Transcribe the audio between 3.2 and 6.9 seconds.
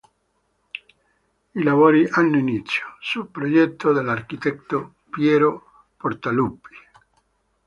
progetto dell'architetto Piero Portaluppi.